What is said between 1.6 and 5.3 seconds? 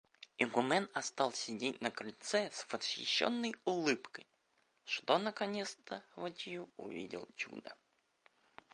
на крыльце с восхищенной улыбкой, что